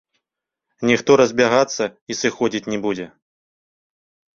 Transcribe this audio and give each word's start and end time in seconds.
Ніхто 0.93 1.11
разбягацца 1.21 1.83
і 1.91 2.13
сыходзіць 2.23 2.67
не 2.75 2.85
будзе. 2.89 3.11